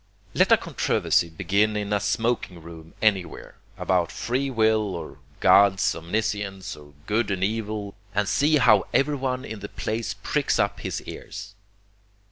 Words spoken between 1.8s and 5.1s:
a smoking room anywhere, about free will